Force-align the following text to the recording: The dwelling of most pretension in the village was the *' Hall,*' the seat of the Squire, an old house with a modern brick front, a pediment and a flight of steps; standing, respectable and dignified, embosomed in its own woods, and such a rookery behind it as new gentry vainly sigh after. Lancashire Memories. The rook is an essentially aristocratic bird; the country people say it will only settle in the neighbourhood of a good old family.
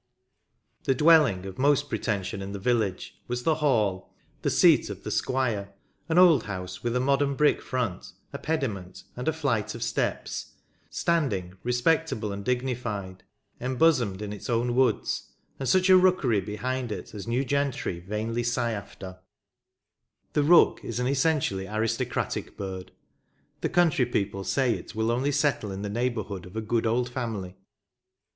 The 0.85 0.95
dwelling 0.95 1.45
of 1.45 1.59
most 1.59 1.87
pretension 1.87 2.41
in 2.41 2.53
the 2.53 2.57
village 2.57 3.21
was 3.27 3.43
the 3.43 3.53
*' 3.55 3.61
Hall,*' 3.61 4.11
the 4.41 4.49
seat 4.49 4.89
of 4.89 5.03
the 5.03 5.11
Squire, 5.11 5.75
an 6.09 6.17
old 6.17 6.45
house 6.45 6.81
with 6.81 6.95
a 6.95 6.99
modern 6.99 7.35
brick 7.35 7.61
front, 7.61 8.11
a 8.33 8.39
pediment 8.39 9.03
and 9.15 9.27
a 9.27 9.31
flight 9.31 9.75
of 9.75 9.83
steps; 9.83 10.53
standing, 10.89 11.53
respectable 11.61 12.31
and 12.31 12.43
dignified, 12.43 13.21
embosomed 13.59 14.23
in 14.23 14.33
its 14.33 14.49
own 14.49 14.73
woods, 14.73 15.33
and 15.59 15.69
such 15.69 15.87
a 15.87 15.95
rookery 15.97 16.41
behind 16.41 16.91
it 16.91 17.13
as 17.13 17.27
new 17.27 17.45
gentry 17.45 17.99
vainly 17.99 18.41
sigh 18.41 18.71
after. 18.71 19.05
Lancashire 19.05 19.23
Memories. 19.53 20.33
The 20.33 20.43
rook 20.43 20.83
is 20.83 20.99
an 20.99 21.05
essentially 21.07 21.67
aristocratic 21.67 22.57
bird; 22.57 22.91
the 23.59 23.69
country 23.69 24.07
people 24.07 24.43
say 24.43 24.73
it 24.73 24.95
will 24.95 25.11
only 25.11 25.31
settle 25.31 25.71
in 25.71 25.83
the 25.83 25.89
neighbourhood 25.89 26.47
of 26.47 26.55
a 26.55 26.61
good 26.61 26.87
old 26.87 27.07
family. 27.07 27.55